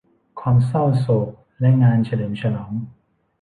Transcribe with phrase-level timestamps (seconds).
[0.39, 1.29] ความเศร้าโศก
[1.59, 2.71] และงานเฉลิมฉลอง